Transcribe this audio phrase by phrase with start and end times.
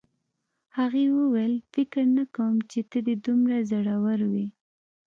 [0.77, 4.45] هغې وویل فکر نه کوم چې ته دې دومره زړور وې